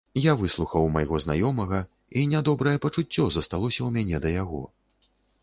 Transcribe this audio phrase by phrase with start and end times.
[0.25, 1.81] Я выслухаў майго знаёмага,
[2.21, 4.65] і нядобрае пачуццё засталося ў мяне да яго.